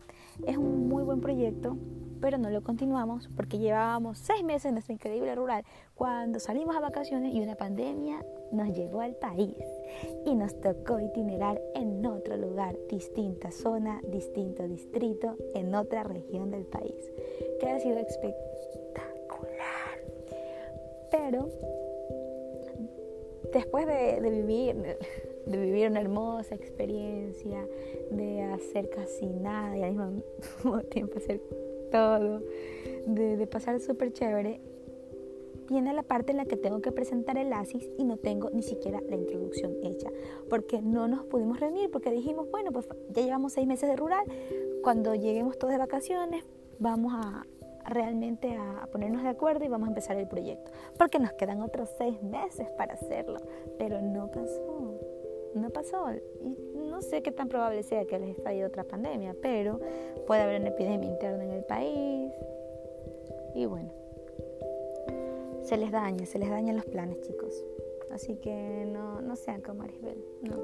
Es 0.46 0.58
un 0.58 0.88
muy 0.88 1.04
buen 1.04 1.22
proyecto 1.22 1.78
pero 2.22 2.38
no 2.38 2.50
lo 2.50 2.64
continuamos 2.64 3.30
porque 3.36 3.58
llevábamos 3.58 4.18
seis 4.18 4.44
meses 4.44 4.66
en 4.66 4.74
nuestra 4.74 4.94
increíble 4.94 5.36
rural 5.36 5.64
cuando 5.94 6.40
salimos 6.40 6.76
a 6.76 6.80
vacaciones 6.80 7.34
y 7.34 7.42
una 7.42 7.56
pandemia 7.56 8.24
nos 8.52 8.70
llegó 8.76 9.02
al 9.02 9.16
país 9.16 9.56
y 10.26 10.36
nos 10.36 10.60
tocó 10.60 11.00
itinerar 11.00 11.62
en 11.74 12.06
otro 12.06 12.38
lugar, 12.38 12.76
distinta 12.90 13.52
zona, 13.52 14.02
distinto 14.08 14.68
distrito, 14.68 15.36
en 15.54 15.74
otra 15.76 16.04
región 16.04 16.52
del 16.52 16.66
país, 16.66 17.12
que 17.60 17.70
ha 17.70 17.80
sido 17.80 17.98
espectacular. 17.98 19.56
Pero 21.12 21.50
después 23.54 23.88
de, 23.88 24.20
vivir 24.30 24.98
de 25.46 25.58
vivir 25.58 25.90
una 25.90 26.02
hermosa 26.02 26.56
experiencia, 26.56 27.68
de 28.12 28.42
hacer 28.42 28.90
casi 28.90 29.28
nada 29.28 29.78
y 29.78 29.84
al 29.84 29.94
mismo 29.94 30.82
tiempo 30.90 31.18
hacer 31.18 31.42
todo, 31.92 32.42
de, 33.08 33.48
pasar 33.48 33.80
súper 33.80 34.14
chévere, 34.14 34.62
viene 35.68 35.94
la 35.94 36.04
parte 36.04 36.32
en 36.32 36.38
la 36.38 36.46
que 36.46 36.58
tengo 36.58 36.82
que 36.82 36.92
presentar 36.92 37.38
el 37.38 37.52
ASIS 37.52 37.90
y 37.98 38.04
no 38.04 38.18
tengo 38.18 38.50
ni 38.52 38.62
siquiera 38.62 39.02
la 39.10 39.16
introducción 39.16 39.74
hecha, 39.84 40.10
porque 40.50 40.82
no 40.82 41.08
nos 41.08 41.26
pudimos 41.26 41.60
reunir, 41.60 41.90
porque 41.92 42.12
dijimos, 42.12 42.50
bueno, 42.52 42.72
pues 42.72 42.88
ya 43.10 43.24
llevamos 43.24 43.54
seis 43.54 43.68
meses 43.68 43.90
de 43.90 43.96
rural, 43.96 44.26
cuando 44.84 45.16
lleguemos 45.16 45.58
todos 45.58 45.72
de 45.72 45.80
vacaciones 45.80 46.46
vamos 46.80 47.14
a 47.14 47.46
realmente 47.88 48.56
a 48.56 48.88
ponernos 48.92 49.24
de 49.24 49.30
acuerdo 49.30 49.64
y 49.64 49.68
vamos 49.68 49.88
a 49.88 49.92
empezar 49.92 50.18
el 50.18 50.28
proyecto, 50.28 50.72
porque 50.98 51.20
nos 51.20 51.34
quedan 51.34 51.62
otros 51.62 51.90
seis 51.98 52.22
meses 52.24 52.68
para 52.78 52.96
hacerlo, 52.96 53.40
pero 53.78 54.02
no 54.02 54.28
pasó, 54.28 55.00
no 55.54 55.70
pasó. 55.70 56.08
Y 56.42 56.75
no 56.96 57.02
sé 57.02 57.22
qué 57.22 57.34
tan 57.34 57.50
probable 57.50 57.84
sea 57.84 58.06
que 58.06 58.18
les 58.18 58.38
estalle 58.38 58.64
otra 58.64 58.86
pandemia, 58.86 59.36
pero 59.42 59.82
puede 60.26 60.44
haber 60.44 60.62
una 60.62 60.70
epidemia 60.70 61.10
interna 61.10 61.44
en 61.44 61.52
el 61.52 61.64
país. 61.66 62.32
Y 63.54 63.66
bueno, 63.66 63.92
se 65.64 65.76
les 65.76 65.92
daña, 65.92 66.26
se 66.26 66.40
les 66.40 66.50
dañan 66.50 66.78
los 66.78 66.86
planes, 66.86 67.20
chicos. 67.20 67.66
Así 68.12 68.38
que 68.38 68.86
no, 68.88 69.20
no 69.20 69.36
sean 69.36 69.62
como 69.62 69.80
Maribel, 69.80 70.24
no. 70.42 70.56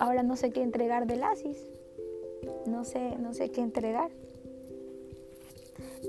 Ahora 0.00 0.24
no 0.24 0.34
sé 0.34 0.50
qué 0.50 0.60
entregar 0.60 1.06
del 1.06 1.22
ASIS. 1.22 1.70
No 2.66 2.84
sé, 2.84 3.16
no 3.18 3.34
sé 3.34 3.52
qué 3.52 3.60
entregar. 3.60 4.10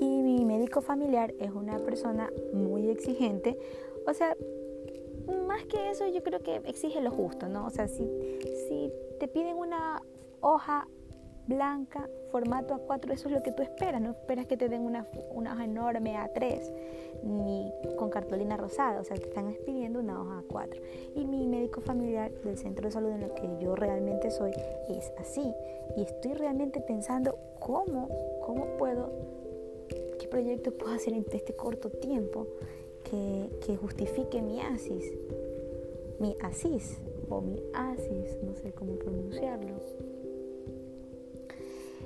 Y 0.01 0.23
mi 0.23 0.45
médico 0.45 0.81
familiar 0.81 1.31
es 1.39 1.51
una 1.51 1.77
persona 1.77 2.31
muy 2.53 2.89
exigente. 2.89 3.55
O 4.07 4.13
sea, 4.15 4.35
más 5.55 5.65
que 5.67 5.89
eso, 5.89 6.05
yo 6.07 6.21
creo 6.21 6.41
que 6.41 6.57
exige 6.65 7.01
lo 7.01 7.12
justo, 7.12 7.47
¿no? 7.47 7.65
O 7.65 7.69
sea, 7.69 7.88
si, 7.88 8.03
si 8.67 8.91
te 9.19 9.27
piden 9.29 9.55
una 9.55 10.01
hoja 10.41 10.85
blanca, 11.47 12.09
formato 12.29 12.75
A4, 12.75 13.13
eso 13.13 13.29
es 13.29 13.35
lo 13.35 13.41
que 13.41 13.53
tú 13.53 13.63
esperas, 13.63 14.01
no 14.01 14.12
esperas 14.12 14.47
que 14.47 14.57
te 14.57 14.67
den 14.67 14.81
una, 14.81 15.07
una 15.29 15.53
hoja 15.53 15.63
enorme 15.63 16.17
A3, 16.17 16.74
ni 17.24 17.71
con 17.95 18.09
cartulina 18.09 18.57
rosada, 18.57 19.00
o 19.00 19.05
sea, 19.05 19.15
te 19.15 19.29
están 19.29 19.55
pidiendo 19.65 20.00
una 20.00 20.19
hoja 20.19 20.43
A4. 20.50 20.81
Y 21.15 21.25
mi 21.25 21.47
médico 21.47 21.79
familiar 21.79 22.31
del 22.43 22.57
centro 22.57 22.88
de 22.88 22.91
salud 22.91 23.12
en 23.12 23.24
el 23.24 23.33
que 23.33 23.47
yo 23.62 23.77
realmente 23.77 24.31
soy 24.31 24.51
es 24.89 25.13
así. 25.17 25.53
Y 25.95 26.01
estoy 26.01 26.33
realmente 26.33 26.81
pensando 26.81 27.38
cómo, 27.59 28.09
cómo 28.45 28.75
puedo, 28.77 29.09
qué 30.19 30.27
proyecto 30.27 30.71
puedo 30.71 30.93
hacer 30.93 31.13
en 31.13 31.25
este 31.31 31.55
corto 31.55 31.89
tiempo 31.89 32.45
que, 33.09 33.77
justifique 33.77 34.41
mi 34.41 34.62
asis, 34.62 35.13
mi 36.19 36.36
asis 36.41 37.00
o 37.29 37.41
mi 37.41 37.62
asis, 37.74 38.38
no 38.43 38.55
sé 38.55 38.72
cómo 38.72 38.95
pronunciarlo. 38.95 39.75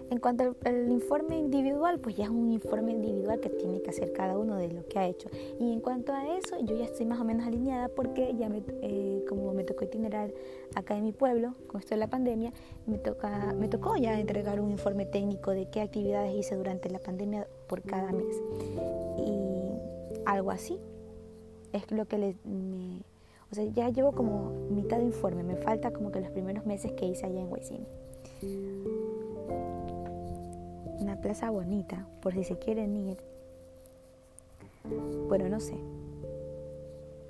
En 0.09 0.19
cuanto 0.19 0.55
al, 0.65 0.89
informe 0.89 1.37
individual, 1.37 1.99
pues 1.99 2.15
ya 2.15 2.23
es 2.23 2.29
un 2.31 2.51
informe 2.51 2.93
individual 2.93 3.39
que 3.39 3.49
tiene 3.49 3.81
que 3.81 3.91
hacer 3.91 4.11
cada 4.11 4.39
uno 4.39 4.55
de 4.55 4.69
lo 4.69 4.87
que 4.87 4.97
ha 4.97 5.05
hecho. 5.05 5.29
Y 5.59 5.71
en 5.71 5.81
cuanto 5.81 6.13
a 6.13 6.35
eso, 6.35 6.57
yo 6.63 6.75
ya 6.75 6.85
estoy 6.85 7.05
más 7.05 7.19
o 7.19 7.23
menos 7.23 7.45
alineada 7.45 7.89
porque 7.89 8.35
ya 8.35 8.49
me, 8.49 8.63
eh, 8.81 9.23
como 9.29 9.53
me 9.53 9.63
tocó 9.63 9.85
itinerar 9.85 10.33
acá 10.73 10.97
en 10.97 11.03
mi 11.03 11.11
pueblo 11.11 11.53
con 11.67 11.79
esto 11.79 11.93
de 11.93 11.99
la 11.99 12.07
pandemia, 12.07 12.53
me, 12.87 12.97
toca, 12.97 13.53
me 13.53 13.67
tocó 13.67 13.95
ya 13.97 14.19
entregar 14.19 14.59
un 14.59 14.71
informe 14.71 15.05
técnico 15.05 15.51
de 15.51 15.69
qué 15.69 15.81
actividades 15.81 16.33
hice 16.35 16.55
durante 16.55 16.89
la 16.89 16.99
pandemia 16.99 17.47
por 17.67 17.83
cada 17.83 18.11
mes. 18.11 18.41
Y 19.19 20.23
algo 20.25 20.49
así 20.49 20.79
es 21.71 21.91
lo 21.91 22.07
que 22.07 22.17
le, 22.17 22.35
o 23.51 23.55
sea, 23.55 23.65
ya 23.65 23.89
llevo 23.89 24.11
como 24.11 24.51
mitad 24.69 24.97
de 24.97 25.05
informe, 25.05 25.43
me 25.43 25.55
falta 25.55 25.91
como 25.91 26.11
que 26.11 26.19
los 26.19 26.29
primeros 26.29 26.65
meses 26.65 26.91
que 26.93 27.05
hice 27.05 27.25
allá 27.25 27.41
en 27.41 27.51
Huesín. 27.51 27.85
Una 30.99 31.19
plaza 31.19 31.49
bonita, 31.49 32.07
por 32.21 32.33
si 32.33 32.43
se 32.43 32.59
quieren 32.59 32.95
ir. 32.95 33.17
Bueno, 35.27 35.49
no 35.49 35.59
sé. 35.59 35.75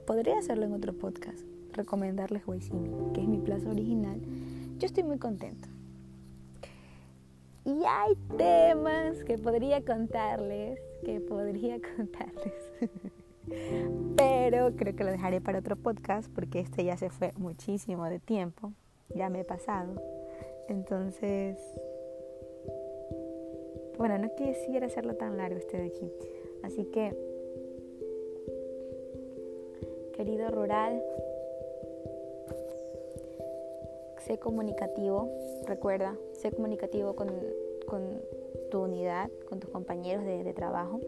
Podría 0.06 0.40
hacerlo 0.40 0.66
en 0.66 0.74
otro 0.74 0.94
podcast, 0.94 1.40
recomendarles 1.72 2.46
Huesín, 2.46 3.14
que 3.14 3.22
es 3.22 3.28
mi 3.28 3.38
plaza 3.38 3.70
original. 3.70 4.20
Yo 4.78 4.88
estoy 4.88 5.04
muy 5.04 5.20
contento. 5.20 5.70
Y 7.64 7.84
hay 7.88 8.16
temas 8.38 9.24
que 9.24 9.38
podría 9.38 9.86
contarles, 9.86 10.80
que 11.06 11.22
podría 11.22 11.80
contarles. 11.96 12.54
Pero 14.16 14.76
creo 14.76 14.96
que 14.96 15.04
lo 15.04 15.12
dejaré 15.12 15.42
para 15.42 15.60
otro 15.60 15.76
podcast 15.76 16.30
porque 16.34 16.60
este 16.60 16.84
ya 16.84 16.98
se 16.98 17.10
fue 17.10 17.32
muchísimo 17.38 18.06
de 18.06 18.20
tiempo, 18.20 18.74
ya 19.16 19.30
me 19.30 19.42
he 19.42 19.46
pasado. 19.46 20.02
Entonces, 20.68 21.58
bueno, 23.98 24.18
no 24.18 24.34
quisiera 24.36 24.88
hacerlo 24.88 25.16
tan 25.16 25.38
largo 25.38 25.58
este 25.58 25.78
de 25.78 25.88
aquí. 25.88 26.12
Así 26.64 26.86
que, 26.86 27.16
querido 30.14 30.50
rural, 30.52 31.02
sé 34.30 34.38
comunicativo, 34.38 35.28
recuerda, 35.66 36.16
sé 36.34 36.52
comunicativo 36.52 37.16
con, 37.16 37.30
tu 38.70 38.84
unidad, 38.84 39.30
con 39.50 39.60
tus 39.60 39.70
compañeros 39.72 40.24
de, 40.24 40.54
trabajo. 40.54 41.00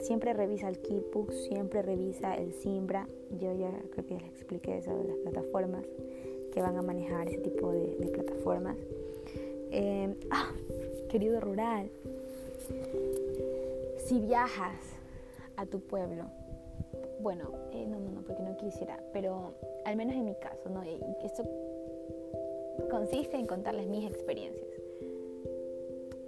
Siempre 0.00 0.32
revisa 0.32 0.68
el 0.68 0.78
Keepbook, 0.78 1.32
siempre 1.32 1.82
revisa 1.82 2.34
el 2.34 2.52
Simbra. 2.52 3.08
Yo 3.40 3.52
ya 3.54 3.70
creo 3.90 4.06
que 4.06 4.14
les 4.14 4.24
expliqué 4.24 4.78
eso 4.78 4.96
de 4.96 5.04
las 5.04 5.16
plataformas 5.18 5.84
que 6.52 6.62
van 6.62 6.76
a 6.76 6.82
manejar 6.82 7.28
ese 7.28 7.38
tipo 7.38 7.72
de, 7.72 8.06
plataformas. 8.12 8.76
Em, 9.70 10.14
ah, 10.30 10.52
querido 11.08 11.40
rural, 11.40 11.90
si 13.98 14.20
viajas 14.20 14.78
a 15.56 15.66
tu 15.66 15.80
pueblo, 15.80 16.24
bueno, 17.20 17.50
eh, 17.72 17.86
no, 17.86 17.98
no, 17.98 18.10
no, 18.10 18.22
porque 18.22 18.42
no 18.42 18.56
quisiera, 18.56 19.02
pero 19.12 19.54
al 19.84 19.96
menos 19.96 20.14
en 20.14 20.24
mi 20.26 20.34
caso, 20.36 20.68
¿no? 20.68 20.82
Esto 21.22 21.42
consiste 22.90 23.36
en 23.36 23.46
contarles 23.46 23.88
mis 23.88 24.10
experiencias. 24.10 24.73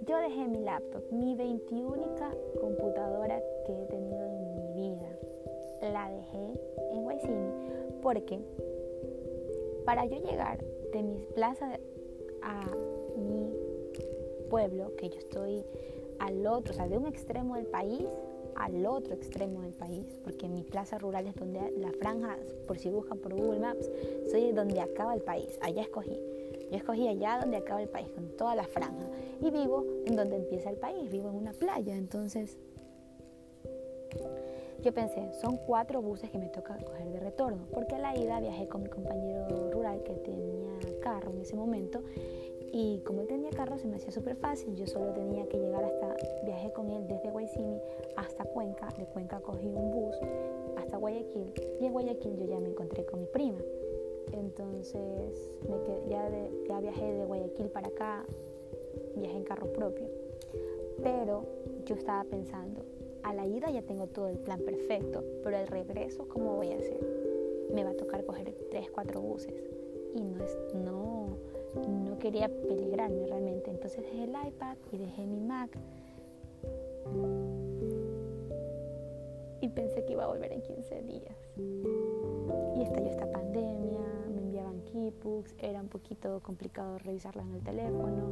Yo 0.07 0.17
dejé 0.19 0.47
mi 0.47 0.63
laptop, 0.63 1.03
mi 1.11 1.35
21 1.35 2.15
computadora 2.61 3.41
que 3.65 3.73
he 3.73 3.85
tenido 3.87 4.25
en 4.25 4.55
mi 4.55 4.73
vida. 4.73 5.09
La 5.81 6.09
dejé 6.09 6.59
en 6.91 7.03
Guaysini 7.03 7.51
porque 8.01 8.39
para 9.85 10.05
yo 10.05 10.17
llegar 10.17 10.63
de 10.93 11.03
mi 11.03 11.19
plaza 11.35 11.77
a 12.41 12.65
mi 13.17 13.53
pueblo, 14.49 14.95
que 14.95 15.09
yo 15.09 15.17
estoy 15.17 15.63
al 16.19 16.47
otro, 16.47 16.73
o 16.73 16.75
sea, 16.75 16.87
de 16.87 16.97
un 16.97 17.07
extremo 17.07 17.55
del 17.55 17.67
país 17.67 18.07
al 18.57 18.85
otro 18.85 19.13
extremo 19.13 19.61
del 19.61 19.73
país, 19.73 20.19
porque 20.23 20.47
mi 20.47 20.63
plaza 20.63 20.97
rural 20.97 21.27
es 21.27 21.35
donde 21.35 21.59
la 21.77 21.91
franja, 21.91 22.37
por 22.65 22.77
si 22.77 22.89
buscan 22.89 23.19
por 23.19 23.33
Google 23.33 23.59
Maps, 23.59 23.89
soy 24.31 24.51
donde 24.51 24.79
acaba 24.79 25.13
el 25.13 25.21
país, 25.21 25.57
allá 25.61 25.81
escogí. 25.83 26.19
Yo 26.69 26.77
escogí 26.77 27.07
allá 27.07 27.39
donde 27.39 27.57
acaba 27.57 27.81
el 27.81 27.89
país, 27.89 28.09
con 28.09 28.35
toda 28.37 28.55
la 28.55 28.65
franja. 28.65 29.05
Y 29.41 29.51
vivo 29.51 29.85
en 30.05 30.15
donde 30.15 30.35
empieza 30.35 30.69
el 30.69 30.77
país, 30.77 31.09
vivo 31.09 31.29
en 31.29 31.35
una 31.35 31.53
playa. 31.53 31.95
Entonces, 31.95 32.57
yo 34.83 34.93
pensé, 34.93 35.33
son 35.41 35.57
cuatro 35.57 36.01
buses 36.01 36.29
que 36.29 36.37
me 36.37 36.47
toca 36.47 36.77
coger 36.77 37.09
de 37.09 37.19
retorno, 37.19 37.65
porque 37.73 37.95
a 37.95 37.99
la 37.99 38.15
ida 38.15 38.39
viajé 38.39 38.67
con 38.67 38.83
mi 38.83 38.89
compañero 38.89 39.69
rural 39.71 40.03
que 40.03 40.13
tenía 40.13 40.77
carro 41.01 41.31
en 41.31 41.39
ese 41.39 41.55
momento. 41.55 42.01
Y 42.71 42.99
como 43.05 43.21
él 43.21 43.27
tenía 43.27 43.49
carro, 43.49 43.77
se 43.79 43.87
me 43.87 43.95
hacía 43.95 44.11
súper 44.11 44.35
fácil. 44.35 44.75
Yo 44.75 44.85
solo 44.85 45.13
tenía 45.13 45.47
que 45.47 45.57
llegar 45.57 45.83
hasta, 45.83 46.15
viajé 46.43 46.71
con 46.73 46.89
él 46.89 47.07
desde 47.07 47.31
Guaysimi 47.31 47.79
hasta 48.17 48.43
Cuenca. 48.43 48.89
De 48.97 49.05
Cuenca 49.05 49.39
cogí 49.39 49.67
un 49.67 49.91
bus 49.91 50.15
hasta 50.77 50.97
Guayaquil. 50.97 51.53
Y 51.79 51.85
en 51.85 51.91
Guayaquil 51.93 52.37
yo 52.37 52.45
ya 52.45 52.59
me 52.59 52.69
encontré 52.69 53.05
con 53.05 53.21
mi 53.21 53.25
prima. 53.27 53.59
Entonces 54.33 55.51
me 55.67 56.09
ya, 56.09 56.29
ya 56.67 56.79
viajé 56.79 57.13
de 57.13 57.25
Guayaquil 57.25 57.69
para 57.69 57.87
acá, 57.87 58.25
viajé 59.15 59.37
en 59.37 59.43
carro 59.43 59.71
propio. 59.73 60.07
Pero 61.03 61.45
yo 61.85 61.95
estaba 61.95 62.23
pensando, 62.23 62.83
a 63.23 63.33
la 63.33 63.45
ida 63.45 63.69
ya 63.69 63.81
tengo 63.81 64.07
todo 64.07 64.29
el 64.29 64.37
plan 64.37 64.61
perfecto, 64.61 65.23
pero 65.43 65.57
el 65.57 65.67
regreso, 65.67 66.27
¿cómo 66.27 66.55
voy 66.55 66.71
a 66.71 66.77
hacer? 66.77 66.99
Me 67.73 67.83
va 67.83 67.91
a 67.91 67.93
tocar 67.93 68.23
coger 68.25 68.53
tres, 68.71 68.89
cuatro 68.89 69.21
buses. 69.21 69.53
Y 70.15 70.23
no, 70.23 70.43
es, 70.43 70.57
no, 70.73 71.37
no 71.75 72.19
quería 72.19 72.49
peligrarme 72.49 73.27
realmente. 73.27 73.69
Entonces 73.69 74.01
dejé 74.01 74.23
el 74.23 74.29
iPad 74.47 74.77
y 74.91 74.97
dejé 74.97 75.25
mi 75.25 75.39
Mac. 75.41 75.77
Y 79.59 79.69
pensé 79.69 80.05
que 80.05 80.13
iba 80.13 80.23
a 80.23 80.27
volver 80.27 80.53
en 80.53 80.61
15 80.61 81.01
días. 81.01 81.35
Y 81.57 82.81
estalló 82.81 83.07
esta 83.07 83.29
pandemia, 83.31 83.76
keybooks, 84.97 85.53
era 85.59 85.79
un 85.79 85.89
poquito 85.89 86.41
complicado 86.41 86.97
revisarlas 86.97 87.45
en 87.45 87.53
el 87.53 87.61
teléfono. 87.61 88.31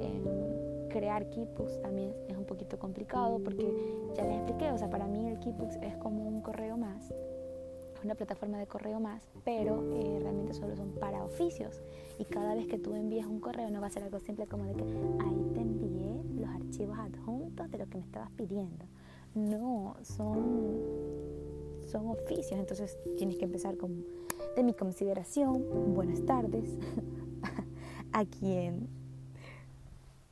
Em, 0.00 0.88
crear 0.88 1.28
keybooks 1.28 1.80
también 1.82 2.14
es 2.28 2.36
un 2.36 2.44
poquito 2.44 2.78
complicado 2.78 3.40
porque 3.42 3.66
ya 4.14 4.24
les 4.24 4.36
expliqué, 4.36 4.70
o 4.70 4.78
sea, 4.78 4.88
para 4.88 5.06
mí 5.06 5.28
el 5.28 5.38
keybooks 5.40 5.76
es 5.82 5.96
como 5.96 6.26
un 6.26 6.40
correo 6.40 6.76
más, 6.76 7.12
una 8.04 8.14
plataforma 8.14 8.58
de 8.58 8.66
correo 8.66 9.00
más, 9.00 9.28
pero 9.44 9.82
eh, 9.92 10.18
realmente 10.20 10.54
solo 10.54 10.76
son 10.76 10.92
para 10.92 11.24
oficios. 11.24 11.82
Y 12.18 12.24
cada 12.24 12.54
vez 12.54 12.68
que 12.68 12.78
tú 12.78 12.94
envías 12.94 13.26
un 13.26 13.40
correo 13.40 13.68
no 13.70 13.80
va 13.80 13.88
a 13.88 13.90
ser 13.90 14.04
algo 14.04 14.20
simple 14.20 14.46
como 14.46 14.64
de 14.66 14.74
que 14.74 14.84
ahí 14.84 15.50
te 15.52 15.60
envié 15.60 16.22
los 16.36 16.48
archivos 16.48 16.96
adjuntos 16.96 17.70
de 17.70 17.78
lo 17.78 17.86
que 17.88 17.98
me 17.98 18.04
estabas 18.04 18.30
pidiendo. 18.30 18.84
No, 19.34 19.96
son 20.02 21.18
son 21.88 22.10
oficios, 22.10 22.60
entonces 22.60 22.98
tienes 23.16 23.36
que 23.38 23.46
empezar 23.46 23.78
con 23.78 24.04
de 24.58 24.64
mi 24.64 24.74
consideración, 24.74 25.94
buenas 25.94 26.26
tardes, 26.26 26.64
a 28.12 28.24
quien 28.24 28.88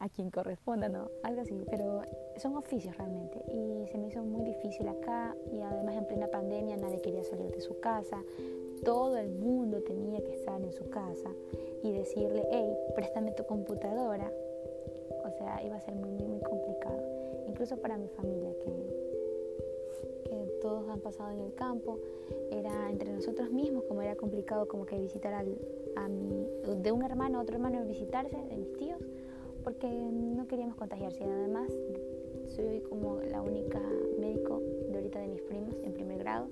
a 0.00 0.08
quien 0.08 0.30
corresponda, 0.32 0.88
¿no? 0.88 1.08
Algo 1.22 1.42
así, 1.42 1.64
pero 1.70 2.02
son 2.36 2.56
oficios 2.56 2.96
realmente. 2.96 3.38
Y 3.52 3.86
se 3.86 3.96
me 3.98 4.08
hizo 4.08 4.24
muy 4.24 4.42
difícil 4.42 4.88
acá 4.88 5.36
y 5.52 5.60
además 5.60 5.94
en 5.94 6.08
plena 6.08 6.26
pandemia 6.26 6.76
nadie 6.76 7.00
quería 7.00 7.22
salir 7.22 7.52
de 7.52 7.60
su 7.60 7.78
casa, 7.78 8.20
todo 8.84 9.16
el 9.16 9.30
mundo 9.30 9.80
tenía 9.82 10.20
que 10.24 10.34
estar 10.34 10.60
en 10.60 10.72
su 10.72 10.90
casa 10.90 11.30
y 11.84 11.92
decirle, 11.92 12.48
hey, 12.50 12.76
préstame 12.96 13.30
tu 13.30 13.46
computadora, 13.46 14.28
o 15.24 15.30
sea, 15.38 15.62
iba 15.64 15.76
a 15.76 15.80
ser 15.80 15.94
muy, 15.94 16.10
muy, 16.10 16.26
muy 16.26 16.40
complicado, 16.40 17.00
incluso 17.46 17.76
para 17.76 17.96
mi 17.96 18.08
familia 18.08 18.50
que 18.58 19.15
todos 20.66 20.88
han 20.88 20.98
pasado 20.98 21.30
en 21.30 21.38
el 21.42 21.54
campo, 21.54 22.00
era 22.50 22.90
entre 22.90 23.12
nosotros 23.12 23.52
mismos, 23.52 23.84
como 23.84 24.02
era 24.02 24.16
complicado 24.16 24.66
como 24.66 24.84
que 24.84 24.98
visitar 24.98 25.32
al, 25.32 25.56
a 25.94 26.08
mi, 26.08 26.44
de 26.82 26.90
un 26.90 27.04
hermano 27.04 27.38
a 27.38 27.42
otro 27.42 27.54
hermano 27.54 27.84
visitarse, 27.84 28.36
de 28.36 28.56
mis 28.56 28.72
tíos, 28.72 29.00
porque 29.62 29.86
no 29.86 30.48
queríamos 30.48 30.74
contagiarse. 30.74 31.22
Además 31.22 31.70
soy 32.48 32.80
como 32.80 33.20
la 33.20 33.42
única 33.42 33.80
médico 34.18 34.60
de 34.88 34.96
ahorita 34.96 35.20
de 35.20 35.28
mis 35.28 35.42
primos 35.42 35.76
en 35.84 35.92
primer 35.92 36.18
grado, 36.18 36.48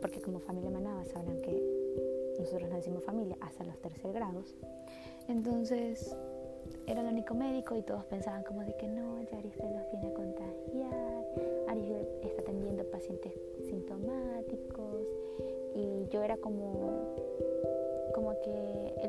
porque 0.00 0.22
como 0.22 0.40
familia 0.40 0.70
manaba 0.70 1.04
sabrán 1.04 1.42
que 1.42 1.62
nosotros 2.38 2.70
no 2.70 2.76
decimos 2.76 3.04
familia 3.04 3.36
hasta 3.40 3.64
los 3.64 3.78
tercer 3.80 4.14
grados. 4.14 4.56
Entonces 5.28 6.16
era 6.86 7.02
el 7.02 7.08
único 7.08 7.34
médico 7.34 7.76
y 7.76 7.82
todos 7.82 8.06
pensaban 8.06 8.44
como 8.44 8.62
de 8.62 8.74
que 8.78 8.88
no, 8.88 9.20
Yarifel 9.24 9.66
los 9.66 9.67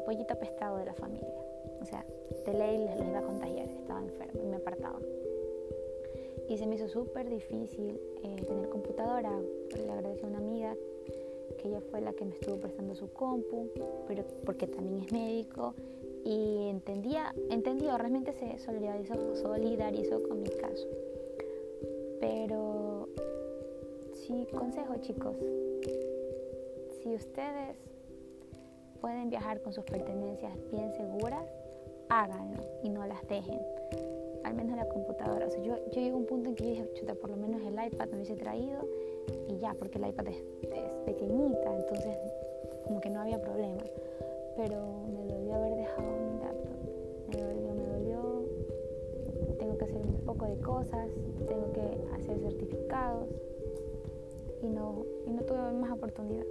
pollito 0.10 0.34
apestado 0.34 0.78
de 0.78 0.86
la 0.86 0.95
familia. 0.95 1.30
O 1.82 1.86
sea, 1.86 2.04
de 2.43 2.54
ley 2.54 2.80
les, 2.80 3.08
iba 3.08 3.19
a 3.19 3.22
contagiar, 3.22 3.69
estaba 3.69 4.02
enfermo 4.02 4.41
y 4.41 4.48
me 4.48 4.56
apartaba. 4.56 5.00
Y 6.50 6.58
se 6.58 6.65
me 6.65 6.78
hizo 6.78 6.89
súper 6.89 7.30
difícil 7.30 8.02
eh, 8.24 8.41
tener 8.48 8.69
computadora. 8.69 9.32
Le 9.76 9.91
agradecí 9.91 10.26
a 10.26 10.28
una 10.28 10.39
amiga 10.39 10.76
que 11.60 11.67
ella 11.67 11.82
fue 11.91 12.02
la 12.02 12.13
que 12.13 12.26
me 12.26 12.34
estuvo 12.34 12.58
prestando 12.58 12.95
su 12.95 13.13
compu, 13.13 13.69
pero 14.08 14.24
porque 14.45 14.65
también 14.65 15.04
es 15.04 15.12
médico 15.12 15.76
y 16.26 16.69
entendía, 16.69 17.32
entendió, 17.52 17.95
realmente 17.95 18.34
se 18.34 18.58
solidarizó, 18.58 19.36
solidarizó 19.36 20.24
con 20.28 20.41
mi 20.41 20.50
caso. 20.50 20.88
Pero 22.19 23.10
sí, 24.13 24.48
consejo 24.58 24.95
chicos, 25.02 25.36
si 27.04 27.13
ustedes 27.13 27.78
pueden 29.00 29.30
viajar 29.30 29.62
con 29.62 29.74
sus 29.74 29.84
pertenencias 29.86 30.54
bien 30.72 30.92
seguras, 30.94 31.46
háganlo 32.10 32.64
y 32.84 32.90
no 32.90 33.06
las 33.06 33.26
dejen. 33.28 33.60
Al 34.44 34.54
menos 34.54 34.78
la 34.78 34.88
computadora. 34.88 35.48
O 35.48 35.50
sea, 35.50 35.62
yo, 35.62 35.76
yo 35.92 36.02
llego 36.02 36.18
a 36.18 36.20
un 36.20 36.26
punto 36.26 36.50
en 36.50 36.56
que 36.56 36.64
dije, 36.64 36.90
chuta, 36.94 37.16
por 37.16 37.30
lo 37.30 37.38
menos 37.38 37.62
el 37.62 37.74
iPad 37.74 38.08
me 38.08 38.16
hubiese 38.16 38.36
traído 38.36 38.88
y 39.48 39.58
ya, 39.60 39.74
porque 39.74 39.98
el 39.98 40.08
iPad 40.08 40.28
es, 40.28 40.38
es 40.64 40.92
pequeñita, 41.06 41.76
entonces 41.76 42.18
como 42.86 43.02
que 43.02 43.10
no 43.10 43.22
había 43.22 43.42
problema. 43.42 43.84
Pero 44.56 45.06
me 45.14 45.26
dolió 45.26 45.56
haber 45.56 45.76
dejado 45.76 46.08
mi 46.08 46.40
laptop. 46.40 46.76
Me 47.30 47.42
dolió, 47.42 47.74
me 47.74 47.86
dolió. 47.86 48.46
Tengo 49.60 49.78
que 49.78 49.86
hacer 49.86 49.98
un 49.98 50.22
poco 50.26 50.46
de 50.46 50.58
cosas, 50.62 51.08
tengo 51.48 51.72
que 51.74 52.16
hacer 52.16 52.40
certificados 52.40 53.28
y 54.62 54.68
no, 54.68 55.06
y 55.26 55.32
no 55.32 55.42
tuve 55.44 55.72
más 55.74 55.92
oportunidad. 55.92 56.46